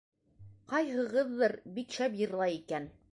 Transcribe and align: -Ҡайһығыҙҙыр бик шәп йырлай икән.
-Ҡайһығыҙҙыр 0.71 1.55
бик 1.77 1.93
шәп 1.99 2.19
йырлай 2.23 2.59
икән. 2.63 2.93